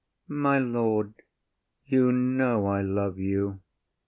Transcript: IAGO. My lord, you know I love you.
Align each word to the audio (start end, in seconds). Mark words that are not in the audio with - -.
IAGO. 0.29 0.33
My 0.35 0.57
lord, 0.57 1.13
you 1.85 2.11
know 2.11 2.65
I 2.65 2.81
love 2.81 3.19
you. 3.19 3.59